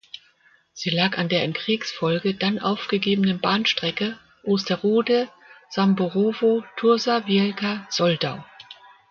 [0.73, 5.29] Sie lag an der in Kriegsfolge dann aufgegebenen Bahnstrecke (Osterode–)
[5.69, 8.43] Samborowo–Turza Wielka (–Soldau).